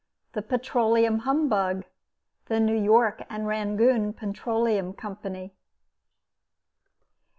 [0.33, 1.85] THE PETROLEUM HUMBUG.
[2.47, 5.53] THE NEW YORK AND RANGOON PETROLEUM COMPANY.